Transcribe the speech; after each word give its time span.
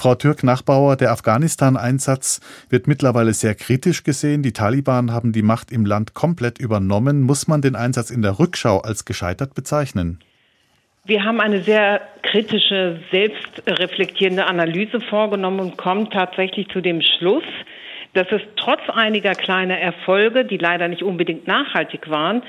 Frau 0.00 0.14
Türk-Nachbauer, 0.14 0.94
der 0.94 1.10
Afghanistan-Einsatz 1.10 2.40
wird 2.70 2.86
mittlerweile 2.86 3.32
sehr 3.32 3.56
kritisch 3.56 4.04
gesehen. 4.04 4.44
Die 4.44 4.52
Taliban 4.52 5.12
haben 5.12 5.32
die 5.32 5.42
Macht 5.42 5.72
im 5.72 5.84
Land 5.84 6.14
komplett 6.14 6.60
übernommen. 6.60 7.22
Muss 7.22 7.48
man 7.48 7.62
den 7.62 7.74
Einsatz 7.74 8.10
in 8.10 8.22
der 8.22 8.38
Rückschau 8.38 8.78
als 8.78 9.04
gescheitert 9.04 9.56
bezeichnen? 9.56 10.20
Wir 11.04 11.24
haben 11.24 11.40
eine 11.40 11.62
sehr 11.62 12.00
kritische, 12.22 13.00
selbstreflektierende 13.10 14.46
Analyse 14.46 15.00
vorgenommen 15.00 15.58
und 15.58 15.76
kommen 15.76 16.10
tatsächlich 16.10 16.68
zu 16.68 16.80
dem 16.80 17.02
Schluss, 17.02 17.42
dass 18.12 18.28
es 18.30 18.42
trotz 18.54 18.82
einiger 18.94 19.32
kleiner 19.32 19.78
Erfolge, 19.78 20.44
die 20.44 20.58
leider 20.58 20.86
nicht 20.86 21.02
unbedingt 21.02 21.48
nachhaltig 21.48 22.08
waren, 22.08 22.44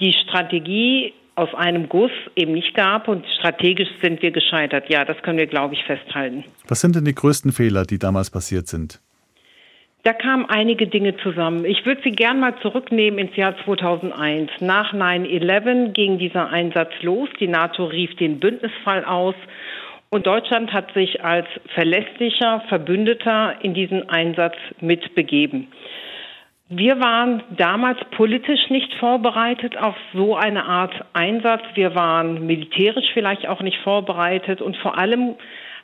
die 0.00 0.12
Strategie 0.12 1.14
aus 1.34 1.54
einem 1.54 1.88
Guss 1.88 2.10
eben 2.36 2.52
nicht 2.52 2.74
gab 2.74 3.08
und 3.08 3.24
strategisch 3.38 3.88
sind 4.02 4.22
wir 4.22 4.30
gescheitert. 4.30 4.90
Ja, 4.90 5.04
das 5.04 5.20
können 5.22 5.38
wir, 5.38 5.46
glaube 5.46 5.74
ich, 5.74 5.84
festhalten. 5.84 6.44
Was 6.68 6.80
sind 6.80 6.96
denn 6.96 7.04
die 7.04 7.14
größten 7.14 7.52
Fehler, 7.52 7.84
die 7.84 7.98
damals 7.98 8.30
passiert 8.30 8.68
sind? 8.68 9.00
Da 10.02 10.14
kamen 10.14 10.46
einige 10.46 10.86
Dinge 10.86 11.14
zusammen. 11.18 11.66
Ich 11.66 11.84
würde 11.84 12.00
Sie 12.02 12.12
gern 12.12 12.40
mal 12.40 12.54
zurücknehmen 12.62 13.18
ins 13.18 13.36
Jahr 13.36 13.54
2001. 13.64 14.50
Nach 14.60 14.94
9-11 14.94 15.92
ging 15.92 16.18
dieser 16.18 16.48
Einsatz 16.48 16.90
los. 17.02 17.28
Die 17.38 17.48
NATO 17.48 17.84
rief 17.84 18.16
den 18.16 18.40
Bündnisfall 18.40 19.04
aus. 19.04 19.34
Und 20.08 20.26
Deutschland 20.26 20.72
hat 20.72 20.92
sich 20.94 21.22
als 21.22 21.46
verlässlicher 21.74 22.62
Verbündeter 22.68 23.56
in 23.62 23.74
diesen 23.74 24.08
Einsatz 24.08 24.56
mitbegeben. 24.80 25.68
Wir 26.72 27.00
waren 27.00 27.42
damals 27.56 27.98
politisch 28.12 28.70
nicht 28.70 28.94
vorbereitet 28.94 29.76
auf 29.76 29.96
so 30.14 30.36
eine 30.36 30.66
Art 30.66 30.94
Einsatz. 31.14 31.62
Wir 31.74 31.96
waren 31.96 32.46
militärisch 32.46 33.10
vielleicht 33.12 33.48
auch 33.48 33.60
nicht 33.60 33.78
vorbereitet 33.78 34.62
und 34.62 34.76
vor 34.76 34.96
allem 34.96 35.34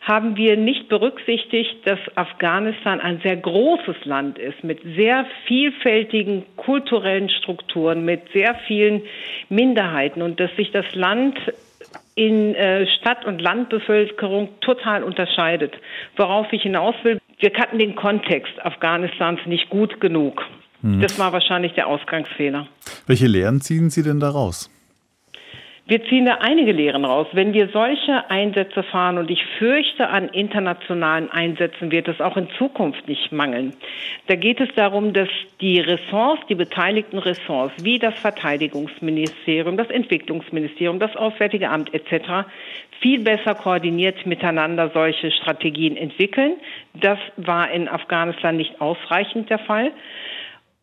haben 0.00 0.36
wir 0.36 0.56
nicht 0.56 0.88
berücksichtigt, 0.88 1.84
dass 1.84 1.98
Afghanistan 2.14 3.00
ein 3.00 3.18
sehr 3.24 3.36
großes 3.36 4.04
Land 4.04 4.38
ist 4.38 4.62
mit 4.62 4.80
sehr 4.94 5.26
vielfältigen 5.48 6.44
kulturellen 6.54 7.30
Strukturen, 7.30 8.04
mit 8.04 8.22
sehr 8.32 8.54
vielen 8.68 9.02
Minderheiten 9.48 10.22
und 10.22 10.38
dass 10.38 10.54
sich 10.54 10.70
das 10.70 10.86
Land 10.94 11.36
in 12.14 12.54
äh, 12.54 12.86
Stadt- 12.98 13.24
und 13.24 13.42
Landbevölkerung 13.42 14.60
total 14.60 15.02
unterscheidet. 15.02 15.74
Worauf 16.16 16.52
ich 16.52 16.62
hinaus 16.62 16.94
will, 17.02 17.18
wir 17.40 17.50
kannten 17.50 17.80
den 17.80 17.96
Kontext 17.96 18.64
Afghanistans 18.64 19.40
nicht 19.46 19.68
gut 19.68 20.00
genug. 20.00 20.46
Hm. 20.82 21.00
Das 21.00 21.18
war 21.18 21.32
wahrscheinlich 21.32 21.72
der 21.72 21.86
Ausgangsfehler. 21.86 22.66
Welche 23.06 23.26
Lehren 23.26 23.60
ziehen 23.60 23.90
Sie 23.90 24.02
denn 24.02 24.20
daraus? 24.20 24.70
Wir 25.88 26.04
ziehen 26.06 26.26
da 26.26 26.38
einige 26.40 26.72
Lehren 26.72 27.04
raus. 27.04 27.28
Wenn 27.30 27.52
wir 27.52 27.68
solche 27.68 28.28
Einsätze 28.28 28.82
fahren, 28.82 29.18
und 29.18 29.30
ich 29.30 29.44
fürchte, 29.56 30.08
an 30.08 30.28
internationalen 30.30 31.30
Einsätzen 31.30 31.92
wird 31.92 32.08
es 32.08 32.20
auch 32.20 32.36
in 32.36 32.48
Zukunft 32.58 33.06
nicht 33.06 33.30
mangeln, 33.30 33.72
da 34.26 34.34
geht 34.34 34.60
es 34.60 34.68
darum, 34.74 35.12
dass 35.12 35.28
die 35.60 35.78
Ressorts, 35.78 36.44
die 36.48 36.56
beteiligten 36.56 37.18
Ressorts, 37.18 37.84
wie 37.84 38.00
das 38.00 38.18
Verteidigungsministerium, 38.18 39.76
das 39.76 39.88
Entwicklungsministerium, 39.88 40.98
das 40.98 41.14
Auswärtige 41.14 41.70
Amt 41.70 41.94
etc., 41.94 42.48
viel 43.00 43.20
besser 43.20 43.54
koordiniert 43.54 44.26
miteinander 44.26 44.90
solche 44.92 45.30
Strategien 45.30 45.96
entwickeln. 45.96 46.54
Das 46.94 47.18
war 47.36 47.70
in 47.70 47.86
Afghanistan 47.86 48.56
nicht 48.56 48.80
ausreichend 48.80 49.50
der 49.50 49.60
Fall. 49.60 49.92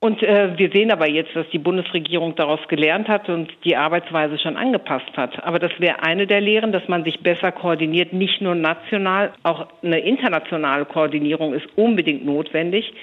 Und 0.04 0.22
äh, 0.22 0.58
wir 0.58 0.70
sehen 0.70 0.92
aber 0.92 1.08
jetzt, 1.08 1.34
dass 1.34 1.50
die 1.54 1.60
Bundesregierung 1.60 2.36
daraus 2.36 2.60
gelernt 2.68 3.08
hat 3.08 3.30
und 3.30 3.50
die 3.64 3.78
Arbeitsweise 3.78 4.38
schon 4.38 4.58
angepasst 4.58 5.16
hat. 5.16 5.42
Aber 5.46 5.60
das 5.60 5.72
wäre 5.80 6.04
eine 6.04 6.28
der 6.28 6.42
Lehren, 6.42 6.74
dass 6.74 6.86
man 6.90 7.06
sich 7.06 7.22
besser 7.22 7.54
koordiniert, 7.54 8.12
nicht 8.12 8.42
nur 8.42 8.54
national, 8.54 9.32
auch 9.44 9.66
eine 9.82 10.00
internationale 10.00 10.84
Koordinierung 10.84 11.54
ist 11.54 11.66
unbedingt 11.78 12.26
notwendig. 12.26 12.94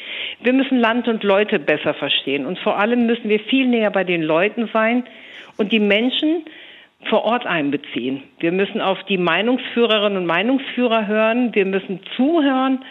Wir 0.43 0.53
müssen 0.53 0.79
Land 0.79 1.09
und 1.09 1.23
Leute 1.23 1.59
besser 1.59 1.95
verstehen 1.95 2.45
und 2.45 2.59
vor 2.59 2.79
allem 2.79 3.07
müssen 3.07 3.31
wir 3.31 3.41
viel 3.41 3.67
näher 3.67 3.91
bei 3.91 4.05
den 4.05 4.21
Leuten 4.21 4.69
sein 4.71 5.05
und 5.57 5.73
die 5.73 5.81
Menschen 5.81 6.45
vor 7.09 7.25
Ort 7.25 7.47
einbeziehen. 7.47 8.25
Wir 8.41 8.53
müssen 8.53 8.83
auf 8.83 9.03
die 9.05 9.17
Meinungsführerinnen 9.17 10.19
und 10.19 10.27
Meinungsführer 10.27 11.07
hören. 11.07 11.55
Wir 11.55 11.65
müssen 11.65 12.01
zuhören 12.15 12.85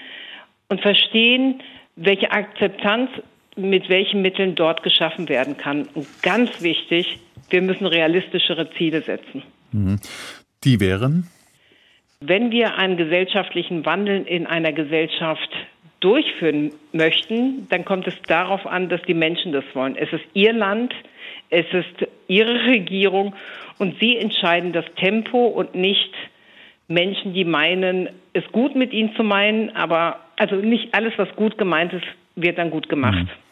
und 0.68 0.82
verstehen, 0.82 1.62
welche 1.96 2.32
Akzeptanz 2.32 3.12
mit 3.60 3.90
welchen 3.90 4.22
Mitteln 4.22 4.56
dort 4.56 4.84
geschaffen 4.84 5.30
werden 5.30 5.58
kann. 5.58 5.88
Und 5.94 6.08
ganz 6.22 6.62
wichtig, 6.62 7.20
wir 7.50 7.62
müssen 7.62 7.86
realistischere 7.86 8.70
Ziele 8.72 9.02
setzen. 9.02 9.44
Mhm. 9.72 10.00
Die 10.64 10.80
wären? 10.80 11.28
Wenn 12.20 12.52
wir 12.52 12.76
einen 12.76 12.98
gesellschaftlichen 12.98 13.86
Wandel 13.86 14.24
in 14.24 14.46
einer 14.46 14.74
Gesellschaft 14.74 15.50
durchführen 16.02 16.72
möchten, 16.92 17.68
dann 17.70 17.86
kommt 17.86 18.08
es 18.08 18.14
darauf 18.28 18.66
an, 18.66 18.90
dass 18.90 19.02
die 19.04 19.14
Menschen 19.14 19.52
das 19.52 19.64
wollen. 19.74 19.96
Es 19.96 20.12
ist 20.12 20.24
ihr 20.34 20.54
Land, 20.54 20.94
es 21.50 21.66
ist 21.72 22.08
ihre 22.28 22.66
Regierung 22.66 23.36
und 23.78 24.00
sie 24.00 24.18
entscheiden 24.18 24.74
das 24.74 24.86
Tempo 24.96 25.48
und 25.48 25.76
nicht 25.76 26.14
Menschen, 26.88 27.34
die 27.34 27.46
meinen, 27.46 28.10
es 28.34 28.44
gut 28.52 28.76
mit 28.76 28.94
ihnen 28.94 29.16
zu 29.16 29.24
meinen, 29.24 29.76
aber 29.76 30.20
also 30.38 30.56
nicht 30.56 30.94
alles, 30.94 31.14
was 31.18 31.30
gut 31.36 31.58
gemeint 31.58 31.94
ist, 31.94 32.06
wird 32.36 32.58
dann 32.58 32.72
gut 32.72 32.90
gemacht. 32.90 33.24
Mhm. 33.24 33.49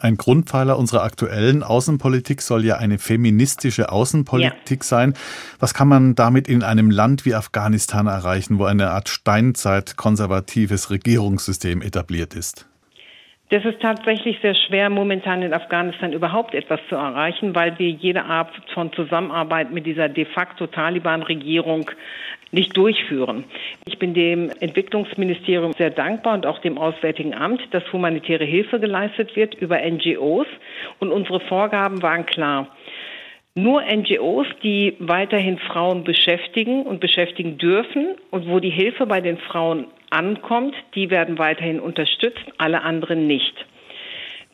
Ein 0.00 0.16
Grundpfeiler 0.16 0.78
unserer 0.78 1.02
aktuellen 1.02 1.62
Außenpolitik 1.62 2.40
soll 2.40 2.64
ja 2.64 2.76
eine 2.76 2.98
feministische 2.98 3.92
Außenpolitik 3.92 4.80
ja. 4.82 4.86
sein. 4.86 5.14
Was 5.58 5.74
kann 5.74 5.88
man 5.88 6.14
damit 6.14 6.48
in 6.48 6.62
einem 6.62 6.90
Land 6.90 7.26
wie 7.26 7.34
Afghanistan 7.34 8.06
erreichen, 8.06 8.58
wo 8.58 8.64
eine 8.64 8.90
Art 8.90 9.10
Steinzeit-konservatives 9.10 10.90
Regierungssystem 10.90 11.82
etabliert 11.82 12.34
ist? 12.34 12.69
Das 13.50 13.64
ist 13.64 13.80
tatsächlich 13.80 14.38
sehr 14.42 14.54
schwer, 14.54 14.90
momentan 14.90 15.42
in 15.42 15.52
Afghanistan 15.52 16.12
überhaupt 16.12 16.54
etwas 16.54 16.78
zu 16.88 16.94
erreichen, 16.94 17.52
weil 17.52 17.76
wir 17.80 17.88
jede 17.88 18.24
Art 18.24 18.48
von 18.74 18.92
Zusammenarbeit 18.92 19.72
mit 19.72 19.86
dieser 19.86 20.08
de 20.08 20.24
facto 20.24 20.68
Taliban-Regierung 20.68 21.90
nicht 22.52 22.76
durchführen. 22.76 23.42
Ich 23.86 23.98
bin 23.98 24.14
dem 24.14 24.50
Entwicklungsministerium 24.60 25.72
sehr 25.72 25.90
dankbar 25.90 26.34
und 26.34 26.46
auch 26.46 26.60
dem 26.60 26.78
Auswärtigen 26.78 27.34
Amt, 27.34 27.62
dass 27.72 27.82
humanitäre 27.92 28.44
Hilfe 28.44 28.78
geleistet 28.78 29.34
wird 29.34 29.56
über 29.56 29.78
NGOs. 29.78 30.46
Und 31.00 31.10
unsere 31.10 31.40
Vorgaben 31.40 32.02
waren 32.02 32.26
klar. 32.26 32.68
Nur 33.56 33.82
NGOs, 33.82 34.46
die 34.62 34.94
weiterhin 35.00 35.58
Frauen 35.58 36.04
beschäftigen 36.04 36.84
und 36.84 37.00
beschäftigen 37.00 37.58
dürfen 37.58 38.14
und 38.30 38.48
wo 38.48 38.60
die 38.60 38.70
Hilfe 38.70 39.06
bei 39.06 39.20
den 39.20 39.38
Frauen 39.38 39.86
ankommt, 40.10 40.74
die 40.94 41.10
werden 41.10 41.38
weiterhin 41.38 41.80
unterstützt, 41.80 42.44
alle 42.58 42.82
anderen 42.82 43.26
nicht. 43.26 43.54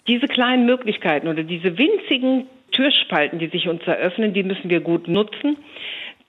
Diese 0.07 0.29
kleinen 0.29 0.67
Möglichkeiten 0.67 1.29
oder 1.29 1.43
diese 1.43 1.77
winzigen 1.79 2.47
Türspalten, 2.73 3.39
die 3.39 3.49
sich 3.49 3.69
uns 3.69 3.83
eröffnen, 3.87 4.33
die 4.33 4.43
müssen 4.43 4.71
wir 4.71 4.81
gut 4.81 5.09
nutzen. 5.09 5.57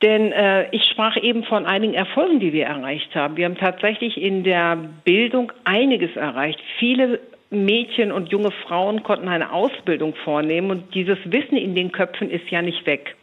Denn 0.01 0.31
äh, 0.31 0.69
ich 0.71 0.83
sprach 0.91 1.17
eben 1.17 1.43
von 1.43 1.65
einigen 1.65 1.93
Erfolgen, 1.93 2.39
die 2.39 2.53
wir 2.53 2.65
erreicht 2.65 3.15
haben. 3.15 3.35
Wir 3.35 3.45
haben 3.45 3.57
tatsächlich 3.57 4.17
in 4.21 4.43
der 4.43 4.77
Bildung 5.03 5.51
einiges 5.63 6.15
erreicht. 6.15 6.59
Viele 6.77 7.19
Mädchen 7.49 8.11
und 8.11 8.29
junge 8.31 8.51
Frauen 8.51 9.03
konnten 9.03 9.27
eine 9.27 9.51
Ausbildung 9.51 10.13
vornehmen 10.23 10.69
und 10.69 10.93
dieses 10.93 11.17
Wissen 11.25 11.57
in 11.57 11.75
den 11.75 11.91
Köpfen 11.91 12.29
ist 12.29 12.49
ja 12.49 12.61
nicht 12.61 12.85
weg. 12.85 13.15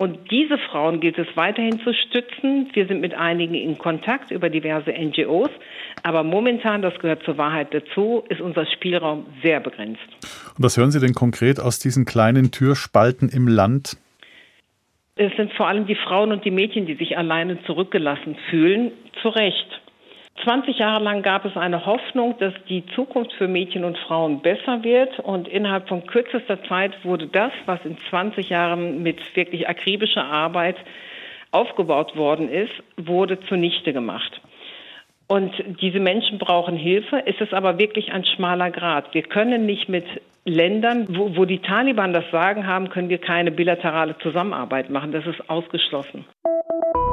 Und 0.00 0.30
diese 0.30 0.56
Frauen 0.56 1.00
gilt 1.00 1.18
es 1.18 1.26
weiterhin 1.34 1.78
zu 1.80 1.92
stützen. 1.92 2.70
Wir 2.72 2.86
sind 2.86 3.02
mit 3.02 3.12
einigen 3.12 3.52
in 3.52 3.76
Kontakt 3.76 4.30
über 4.30 4.48
diverse 4.48 4.90
NGOs. 4.90 5.50
Aber 6.02 6.22
momentan, 6.22 6.80
das 6.80 6.98
gehört 7.00 7.22
zur 7.24 7.36
Wahrheit 7.36 7.74
dazu, 7.74 8.24
ist 8.30 8.40
unser 8.40 8.64
Spielraum 8.64 9.26
sehr 9.42 9.60
begrenzt. 9.60 10.00
Und 10.56 10.64
was 10.64 10.78
hören 10.78 10.90
Sie 10.90 11.00
denn 11.00 11.12
konkret 11.12 11.60
aus 11.60 11.80
diesen 11.80 12.06
kleinen 12.06 12.50
Türspalten 12.50 13.28
im 13.28 13.46
Land? 13.46 13.98
Es 15.16 15.36
sind 15.36 15.52
vor 15.52 15.68
allem 15.68 15.86
die 15.86 15.96
Frauen 15.96 16.32
und 16.32 16.46
die 16.46 16.50
Mädchen, 16.50 16.86
die 16.86 16.94
sich 16.94 17.18
alleine 17.18 17.62
zurückgelassen 17.64 18.36
fühlen. 18.48 18.92
Zu 19.20 19.28
Recht. 19.28 19.79
20 20.44 20.78
Jahre 20.78 21.02
lang 21.02 21.22
gab 21.22 21.44
es 21.44 21.56
eine 21.56 21.84
Hoffnung, 21.84 22.36
dass 22.38 22.54
die 22.68 22.84
Zukunft 22.94 23.32
für 23.34 23.46
Mädchen 23.46 23.84
und 23.84 23.98
Frauen 23.98 24.40
besser 24.40 24.82
wird. 24.82 25.18
Und 25.20 25.48
innerhalb 25.48 25.88
von 25.88 26.06
kürzester 26.06 26.62
Zeit 26.64 27.04
wurde 27.04 27.26
das, 27.26 27.52
was 27.66 27.84
in 27.84 27.98
20 28.08 28.48
Jahren 28.48 29.02
mit 29.02 29.18
wirklich 29.36 29.68
akribischer 29.68 30.24
Arbeit 30.24 30.76
aufgebaut 31.50 32.16
worden 32.16 32.48
ist, 32.48 32.72
wurde 32.96 33.40
zunichte 33.40 33.92
gemacht. 33.92 34.40
Und 35.26 35.52
diese 35.80 36.00
Menschen 36.00 36.38
brauchen 36.38 36.76
Hilfe. 36.76 37.22
Es 37.26 37.40
ist 37.40 37.54
aber 37.54 37.78
wirklich 37.78 38.12
ein 38.12 38.24
schmaler 38.24 38.70
Grad. 38.70 39.14
Wir 39.14 39.22
können 39.22 39.66
nicht 39.66 39.88
mit 39.88 40.04
Ländern, 40.44 41.06
wo, 41.10 41.36
wo 41.36 41.44
die 41.44 41.60
Taliban 41.60 42.12
das 42.12 42.24
Sagen 42.32 42.66
haben, 42.66 42.88
können 42.88 43.10
wir 43.10 43.18
keine 43.18 43.50
bilaterale 43.50 44.16
Zusammenarbeit 44.18 44.90
machen. 44.90 45.12
Das 45.12 45.26
ist 45.26 45.48
ausgeschlossen. 45.48 46.24